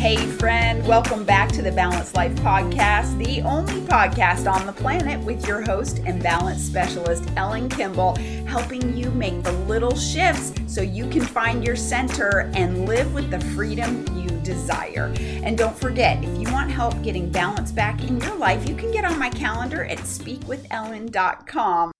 [0.00, 5.22] Hey, friend, welcome back to the Balanced Life Podcast, the only podcast on the planet
[5.26, 8.16] with your host and balance specialist, Ellen Kimball,
[8.46, 13.30] helping you make the little shifts so you can find your center and live with
[13.30, 15.12] the freedom you desire.
[15.18, 18.90] And don't forget, if you want help getting balance back in your life, you can
[18.90, 21.92] get on my calendar at speakwithellen.com.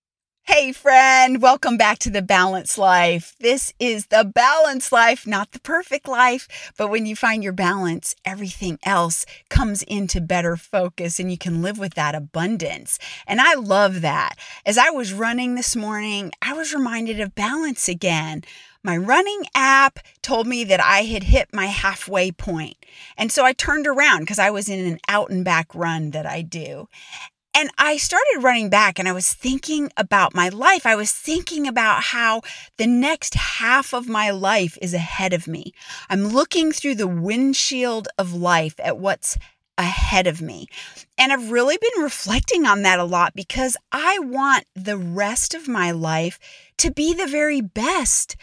[0.52, 3.36] Hey, friend, welcome back to the Balance Life.
[3.38, 8.16] This is the balance life, not the perfect life, but when you find your balance,
[8.24, 12.98] everything else comes into better focus and you can live with that abundance.
[13.28, 14.38] And I love that.
[14.66, 18.42] As I was running this morning, I was reminded of balance again.
[18.82, 22.76] My running app told me that I had hit my halfway point.
[23.16, 26.26] And so I turned around because I was in an out and back run that
[26.26, 26.88] I do.
[27.54, 30.86] And I started running back and I was thinking about my life.
[30.86, 32.42] I was thinking about how
[32.76, 35.72] the next half of my life is ahead of me.
[36.08, 39.36] I'm looking through the windshield of life at what's
[39.76, 40.68] ahead of me.
[41.18, 45.68] And I've really been reflecting on that a lot because I want the rest of
[45.68, 46.38] my life
[46.78, 48.36] to be the very best.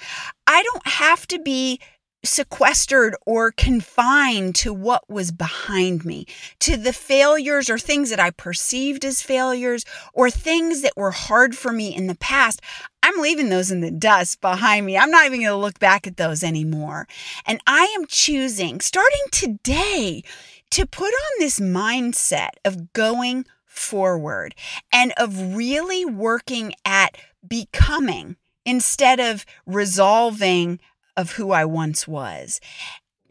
[0.46, 1.80] I don't have to be
[2.28, 6.26] sequestered or confined to what was behind me,
[6.60, 11.58] to the failures or things that I perceived as failures or things that were hard
[11.58, 12.62] for me in the past.
[13.02, 14.98] I'm leaving those in the dust behind me.
[14.98, 17.08] I'm not even going to look back at those anymore.
[17.46, 20.24] And I am choosing, starting today,
[20.72, 24.56] to put on this mindset of going forward
[24.92, 27.18] and of really working at
[27.48, 30.80] becoming instead of resolving
[31.18, 32.62] of who I once was.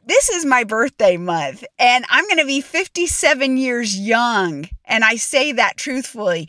[0.05, 4.69] This is my birthday month, and I'm going to be 57 years young.
[4.85, 6.49] And I say that truthfully.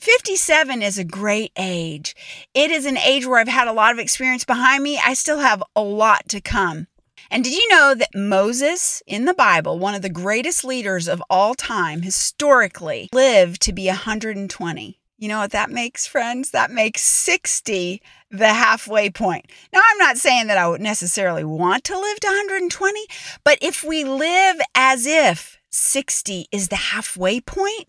[0.00, 2.14] 57 is a great age.
[2.54, 5.00] It is an age where I've had a lot of experience behind me.
[5.02, 6.86] I still have a lot to come.
[7.30, 11.22] And did you know that Moses in the Bible, one of the greatest leaders of
[11.30, 15.00] all time, historically lived to be 120?
[15.16, 16.50] You know what that makes, friends?
[16.50, 19.46] That makes 60 the halfway point.
[19.72, 23.06] Now, I'm not saying that I would necessarily want to live to 120,
[23.44, 27.86] but if we live as if 60 is the halfway point,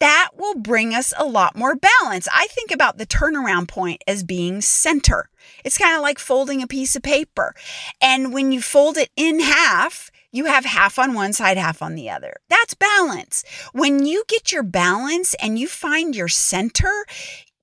[0.00, 2.28] that will bring us a lot more balance.
[2.32, 5.28] I think about the turnaround point as being center.
[5.64, 7.54] It's kind of like folding a piece of paper.
[8.00, 11.94] And when you fold it in half, you have half on one side, half on
[11.94, 12.34] the other.
[12.48, 13.44] That's balance.
[13.72, 17.06] When you get your balance and you find your center,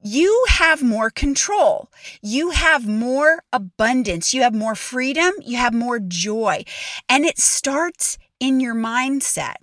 [0.02, 1.90] you have more control.
[2.22, 4.34] You have more abundance.
[4.34, 5.32] You have more freedom.
[5.44, 6.64] You have more joy.
[7.10, 9.56] And it starts in your mindset.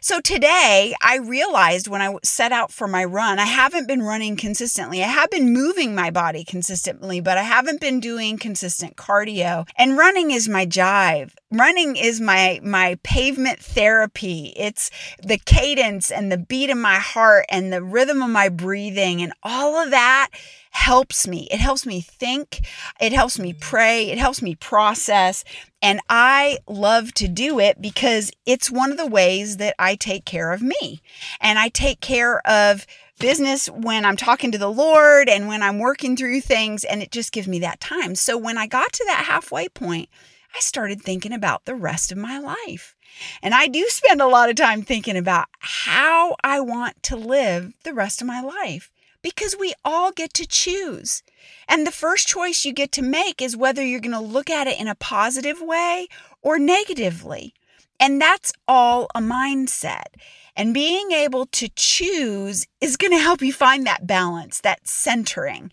[0.00, 4.36] So today I realized when I set out for my run, I haven't been running
[4.36, 5.02] consistently.
[5.02, 9.68] I have been moving my body consistently, but I haven't been doing consistent cardio.
[9.76, 11.32] And running is my jive.
[11.52, 14.52] Running is my my pavement therapy.
[14.56, 14.90] It's
[15.22, 19.32] the cadence and the beat of my heart and the rhythm of my breathing and
[19.42, 20.28] all of that
[20.70, 21.48] helps me.
[21.50, 22.66] It helps me think.
[23.00, 24.10] It helps me pray.
[24.10, 25.44] It helps me process.
[25.82, 30.24] And I love to do it because it's one of the ways that I take
[30.24, 31.02] care of me.
[31.40, 32.86] And I take care of
[33.18, 36.84] business when I'm talking to the Lord and when I'm working through things.
[36.84, 38.14] And it just gives me that time.
[38.14, 40.08] So when I got to that halfway point,
[40.54, 42.96] I started thinking about the rest of my life.
[43.42, 47.72] And I do spend a lot of time thinking about how I want to live
[47.84, 48.90] the rest of my life
[49.22, 51.22] because we all get to choose.
[51.68, 54.66] And the first choice you get to make is whether you're going to look at
[54.66, 56.08] it in a positive way
[56.42, 57.54] or negatively.
[57.98, 60.14] And that's all a mindset.
[60.56, 65.70] And being able to choose is going to help you find that balance, that centering.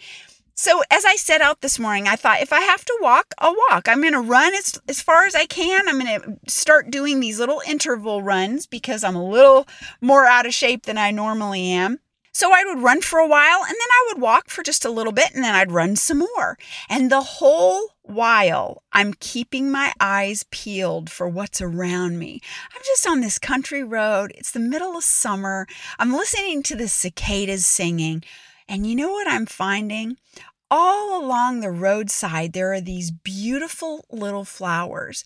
[0.59, 3.55] So, as I set out this morning, I thought if I have to walk, I'll
[3.69, 3.87] walk.
[3.87, 5.87] I'm going to run as, as far as I can.
[5.87, 9.67] I'm going to start doing these little interval runs because I'm a little
[10.01, 11.99] more out of shape than I normally am.
[12.31, 14.91] So I would run for a while and then I would walk for just a
[14.91, 16.57] little bit and then I'd run some more.
[16.89, 22.41] And the whole while I'm keeping my eyes peeled for what's around me.
[22.73, 24.31] I'm just on this country road.
[24.35, 25.67] It's the middle of summer.
[25.99, 28.23] I'm listening to the cicadas singing.
[28.67, 30.17] And you know what I'm finding?
[30.69, 35.23] All along the roadside, there are these beautiful little flowers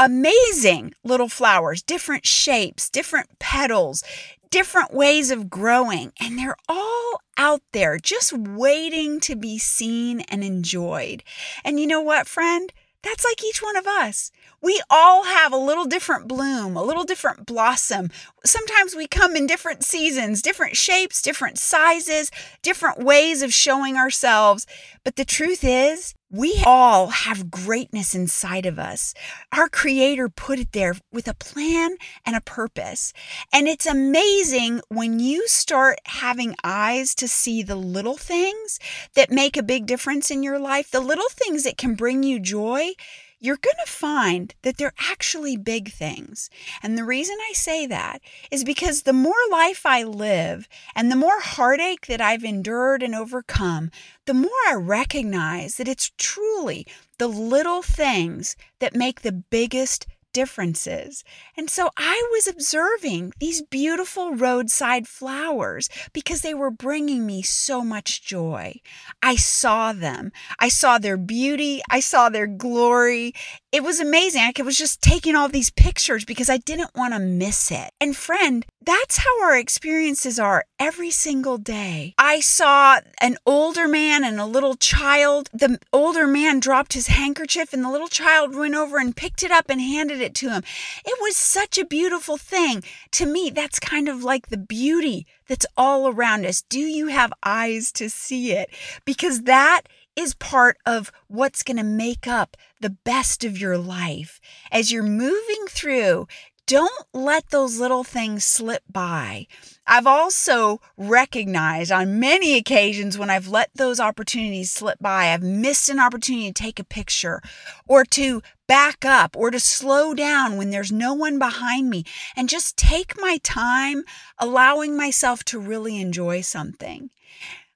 [0.00, 4.02] amazing little flowers, different shapes, different petals,
[4.50, 10.44] different ways of growing, and they're all out there just waiting to be seen and
[10.44, 11.22] enjoyed.
[11.64, 12.72] And you know what, friend?
[13.02, 14.30] That's like each one of us.
[14.60, 18.10] We all have a little different bloom, a little different blossom.
[18.44, 22.30] Sometimes we come in different seasons, different shapes, different sizes,
[22.60, 24.66] different ways of showing ourselves.
[25.02, 29.14] But the truth is, We all have greatness inside of us.
[29.50, 33.12] Our Creator put it there with a plan and a purpose.
[33.52, 38.78] And it's amazing when you start having eyes to see the little things
[39.14, 42.38] that make a big difference in your life, the little things that can bring you
[42.38, 42.92] joy
[43.40, 46.50] you're going to find that they're actually big things.
[46.82, 48.20] And the reason I say that
[48.50, 53.14] is because the more life I live and the more heartache that I've endured and
[53.14, 53.90] overcome,
[54.26, 56.86] the more I recognize that it's truly
[57.18, 61.24] the little things that make the biggest differences.
[61.56, 67.82] And so I was observing these beautiful roadside flowers because they were bringing me so
[67.82, 68.80] much joy.
[69.22, 70.32] I saw them.
[70.58, 71.80] I saw their beauty.
[71.90, 73.32] I saw their glory.
[73.72, 74.42] It was amazing.
[74.42, 77.90] I was just taking all these pictures because I didn't want to miss it.
[78.00, 82.14] And friend, that's how our experiences are every single day.
[82.16, 85.50] I saw an older man and a little child.
[85.52, 89.50] The older man dropped his handkerchief, and the little child went over and picked it
[89.50, 90.62] up and handed it to him.
[91.04, 92.82] It was such a beautiful thing.
[93.12, 96.62] To me, that's kind of like the beauty that's all around us.
[96.62, 98.70] Do you have eyes to see it?
[99.04, 99.82] Because that
[100.16, 104.40] is part of what's going to make up the best of your life.
[104.72, 106.26] As you're moving through,
[106.70, 109.48] don't let those little things slip by.
[109.88, 115.88] I've also recognized on many occasions when I've let those opportunities slip by, I've missed
[115.88, 117.42] an opportunity to take a picture
[117.88, 122.04] or to back up or to slow down when there's no one behind me
[122.36, 124.04] and just take my time,
[124.38, 127.10] allowing myself to really enjoy something.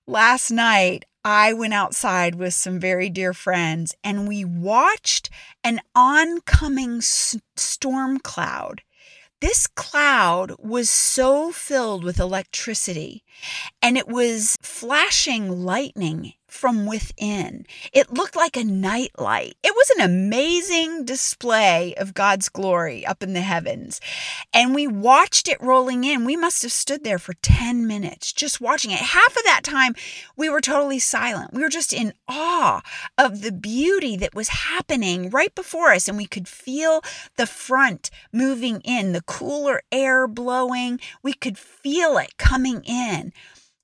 [0.06, 5.30] Last night, I went outside with some very dear friends and we watched
[5.62, 8.82] an oncoming s- storm cloud.
[9.40, 13.24] This cloud was so filled with electricity
[13.82, 17.66] and it was flashing lightning from within.
[17.92, 19.56] It looked like a nightlight.
[19.64, 24.00] It was an amazing display of God's glory up in the heavens.
[24.52, 26.24] And we watched it rolling in.
[26.24, 29.00] We must have stood there for 10 minutes just watching it.
[29.00, 29.96] Half of that time,
[30.36, 31.52] we were totally silent.
[31.52, 32.82] We were just in awe
[33.18, 36.08] of the beauty that was happening right before us.
[36.08, 37.02] And we could feel
[37.36, 41.00] the front moving in, the cooler air blowing.
[41.20, 43.32] We could feel it coming in.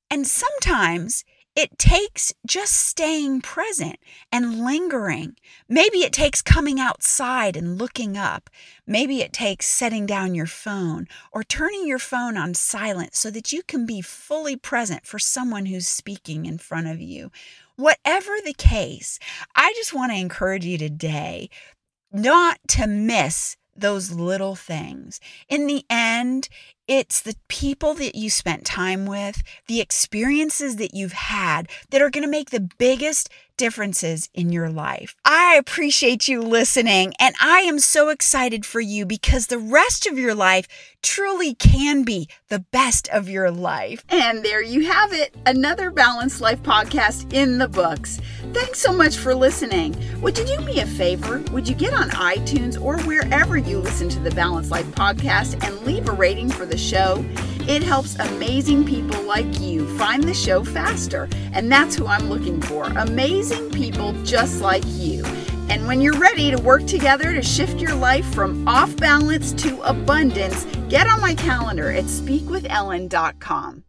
[0.09, 1.25] And sometimes
[1.61, 3.99] it takes just staying present
[4.33, 5.37] and lingering.
[5.69, 8.49] Maybe it takes coming outside and looking up.
[8.87, 13.53] Maybe it takes setting down your phone or turning your phone on silent so that
[13.53, 17.31] you can be fully present for someone who's speaking in front of you.
[17.77, 19.19] Whatever the case,
[19.55, 21.51] I just want to encourage you today
[22.11, 25.21] not to miss those little things.
[25.49, 26.49] In the end,
[26.91, 32.11] it's the people that you spent time with, the experiences that you've had that are
[32.11, 33.31] going to make the biggest
[33.61, 35.15] differences in your life.
[35.23, 40.19] I appreciate you listening, and I am so excited for you because the rest of
[40.19, 40.67] your life
[41.03, 44.03] truly can be the best of your life.
[44.09, 48.19] And there you have it another Balanced Life podcast in the books.
[48.55, 49.95] Thanks so much for listening.
[50.23, 51.45] Would you do me a favor?
[51.53, 55.83] Would you get on iTunes or wherever you listen to the Balanced Life podcast and
[55.83, 57.23] leave a rating for the show?
[57.69, 62.61] It helps amazing people like you find the show faster, and that's who I'm looking
[62.63, 65.25] for amazing people just like you.
[65.69, 69.81] And when you're ready to work together to shift your life from off balance to
[69.83, 73.85] abundance, get on my calendar at speakwithellen.com.